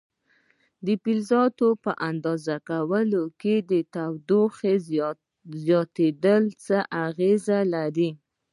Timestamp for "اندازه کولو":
2.09-3.23